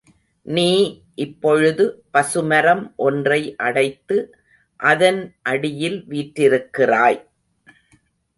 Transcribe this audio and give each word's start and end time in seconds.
நீ 0.45 0.69
இப்பொழுது 1.15 1.85
பசுமரம் 2.13 2.81
ஒன்றை 2.95 3.39
அடைத்து 3.57 4.17
அதன் 4.79 5.21
அடியில் 5.43 5.99
வீற்றிருக்கிறாய். 6.09 7.21